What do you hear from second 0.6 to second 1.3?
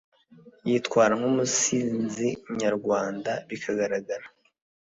yitwara